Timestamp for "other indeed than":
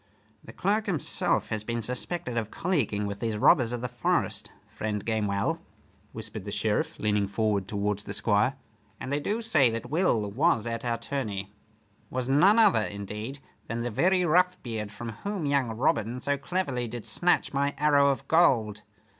12.57-13.81